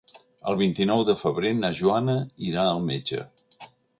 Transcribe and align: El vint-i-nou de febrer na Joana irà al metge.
El 0.51 0.55
vint-i-nou 0.61 1.03
de 1.09 1.15
febrer 1.19 1.51
na 1.59 1.71
Joana 1.81 2.17
irà 2.47 2.65
al 2.71 2.83
metge. 2.91 3.23